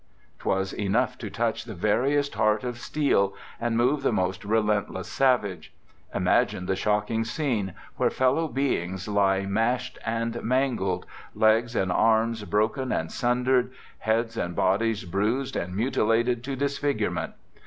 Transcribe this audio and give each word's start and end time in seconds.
'Twas 0.39 0.73
enough 0.73 1.15
to 1.15 1.29
touch 1.29 1.63
the 1.65 1.75
veriest 1.75 2.33
heart 2.33 2.63
of 2.63 2.79
steel 2.79 3.35
and 3.59 3.77
move 3.77 4.01
the 4.01 4.11
most 4.11 4.43
relentless 4.43 5.07
savage. 5.07 5.71
Imagine 6.15 6.65
the 6.65 6.75
shocking 6.75 7.23
scene, 7.23 7.75
where 7.97 8.09
fellow 8.09 8.47
beings 8.47 9.07
lie 9.07 9.45
mashed 9.45 9.99
and 10.03 10.41
mangled— 10.41 11.05
legs 11.35 11.75
and 11.75 11.91
arms 11.91 12.43
broken 12.45 12.91
and 12.91 13.11
sundered— 13.11 13.71
heads 13.99 14.37
and 14.37 14.55
bodies 14.55 15.05
bruised 15.05 15.55
and 15.55 15.75
mutilated 15.75 16.43
to 16.43 16.55
disfigurement! 16.55 17.35